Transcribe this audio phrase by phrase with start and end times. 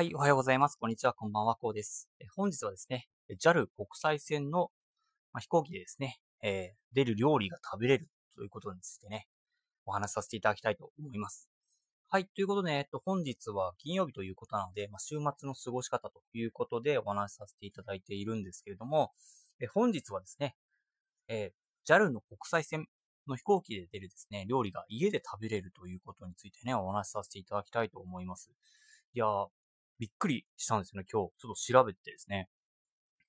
[0.00, 0.76] はい、おはようございます。
[0.76, 2.08] こんにちは、こんばんは、こうです。
[2.34, 3.06] 本日はですね、
[3.38, 4.70] JAL 国際線の、
[5.34, 9.26] ま飛行機でですね、えー、出る料理が食べれるということについてね、
[9.84, 11.50] お話しさせていただきたいと思います。
[12.08, 19.12] はい、ということで、えっと、本日は金曜日ということなので、まあ、週末の過ごし方ということでお話しさせていただいているんですけれども、
[19.60, 20.56] え本日はですね、
[21.28, 22.88] えー、JAL の国際線
[23.28, 28.50] の飛行機で出るですね、料理が家で食べれるということについてね、お話しさせていただきたいと思います。
[29.12, 29.48] いやー、
[30.00, 31.32] びっくりしたんですよね、今日。
[31.38, 32.48] ちょっと調べてですね。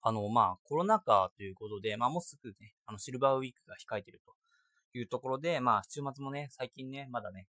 [0.02, 7.48] あの、まあ、コロナ禍ということで、まあ、もうすぐね、あの、シルバーウィークが控えてるというところで、まあ、週末もね、最近ね、まだね、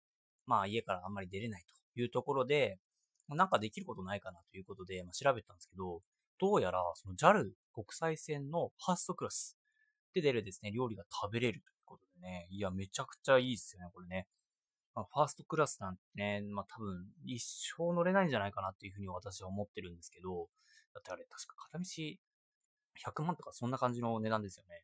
[0.45, 2.77] まあ、家からあんまり出れないというところで、
[3.27, 6.01] なんかできることないかなということで、まあ、調べたんですけど、
[6.39, 9.57] どうやら、その JAL 国際線のファーストクラス
[10.13, 14.27] で出るですね、料理が食べれるということでね、いや、めちゃくちゃいいですよね、これね。
[14.97, 17.39] まあ、ファーストクラスなんてね、まあ多分一
[17.77, 20.49] 生乗れないんじゃないかなっていうふうに私は思ってるんですけど、
[20.95, 24.81] だってあれ確か片道100万とかそんな感じの値段ですよね。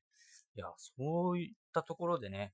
[0.55, 2.53] いや、そういったところでね、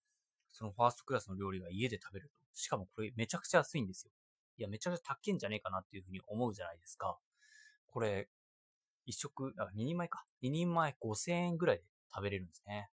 [0.53, 2.35] そのファーストクラスの料理が家で食べると。
[2.53, 4.11] しかもこれめちゃくちゃ安いんですよ。
[4.57, 7.17] いや、めちゃくちゃ高いんじゃねえかなっていうふうに思うじゃないですか。
[7.87, 8.29] これ、
[9.05, 10.25] 一食、あ、2人前か。
[10.41, 11.83] 2人前5000円ぐらいで
[12.15, 12.89] 食べれるんですね。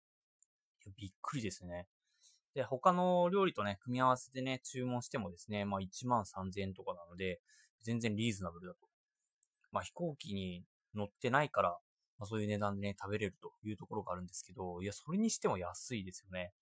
[0.86, 1.88] いや、びっくりですね。
[2.56, 7.42] で、他の料理とね、組み合わせてね、注文してもですね、まあ1万3000円とかなので、
[7.84, 8.88] 全然リーズナブルだと。
[9.72, 10.64] まあ飛行機に
[10.96, 11.78] 乗ってないから、
[12.18, 16.54] まあそういう値段でね、食べれるというところがあるんですけど、いや、それにしても安いですよね。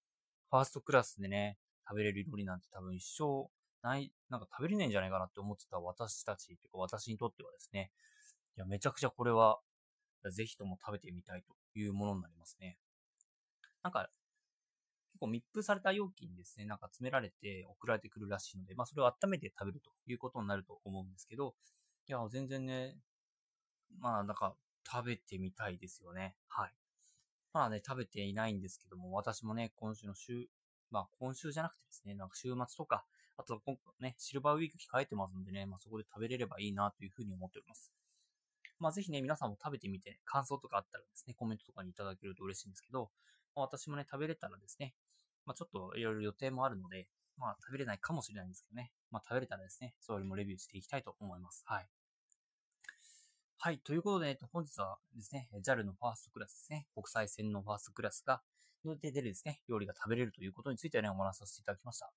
[0.50, 3.50] ファーストクラスでね、食べれる料理なんて多分一生
[3.88, 7.92] ない、なんか食べれないんじゃないかなって思ってた私たち、というか私にとってはですね、
[8.58, 9.60] いや、めちゃくちゃこれは、
[10.32, 12.80] ぜひとも食べてみたいというものになりますね。
[13.84, 14.10] なんか、
[15.24, 21.56] 構密封された容器にですね、なんか詰められて送られてくるらしいので、まあそれを温めて食べるということになると思うんですけど、
[22.08, 22.98] いや、全然ね、
[24.00, 24.56] まあなんか
[24.90, 26.36] 食べてみたいですよね。
[26.48, 26.74] はい。
[27.54, 30.48] まあね、食べていないんですけども、私もね、今週の週、
[30.92, 33.06] まあ今週じゃなくてですね、なんか週末とか、
[33.38, 37.92] あと今回ね、シルバーウィーク控えてますんでね、まあそこで食べれればいいなというふうに思っております。
[38.80, 43.10] まあぜひね、皆さんも食べてみて、感想とかあったらですね、コメントとかにいただけると嬉しいんですけど、
[43.56, 44.94] 私もね、食べれたらですね、
[45.46, 48.92] まあ、ちょっといろいろ予定もあるので、まあ、食べれないかもしれないんですけどね。
[49.12, 51.64] まあ、食べれたらですね、それもレビューしていきたいと思います。
[51.66, 51.88] はい。
[53.58, 53.80] はい。
[53.80, 58.42] ということで、えっと、本日はですね、JAL のファーストクラスですね、国際線のファーストクラスが、
[58.84, 62.12] で出るですね、料理が食べれるということについてね、お話しさせていただきました。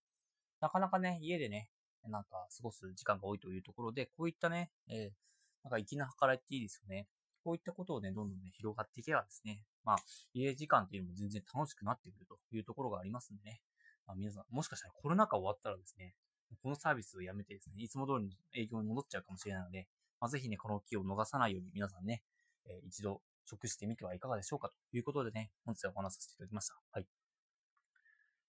[0.61, 1.71] なかなかね、家でね、
[2.09, 7.07] なんか過ごす時間が多いというところで、こういったね、えー、なんか粋な計らいっていいですよね。
[7.47, 9.97] こういったことをね、どんどんね、広がっていけばですね、まあ、
[10.35, 13.61] 家時間っていうのも全然楽しくなってくるというところがありますんでね、
[14.05, 16.17] まあ、皆さん、もしかしたらコロナ禍終わったらですね、
[16.61, 19.87] このサービスをやめてですね、いつも通りの営業に戻っちゃうかもしれないので、
[20.21, 22.25] まあ、ぜひね、この機を逃さないように皆さんね、
[22.67, 26.75] えー、一度食してみてはいかがでしょうかということでね、本日はお話しさせていただきました。
[26.91, 27.07] はい。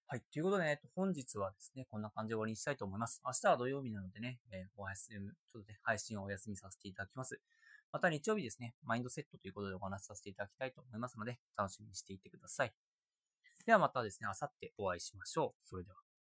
[0.08, 0.22] はい。
[0.34, 3.22] ということでね、本日はですね、こんな感じで終わりにしたいと思います。
[3.24, 7.40] 明日は土曜日なのでね、えー、お休み、ちょっとね、配信をお休みさせていただきます。
[7.92, 12.74] また日曜日ですね、マインドセットということでお話しさせていただきたいと思いますので、楽しみにしていてください。
[13.66, 15.68] ではまたですね、あさってお会いしましょう。
[15.68, 16.07] それでは。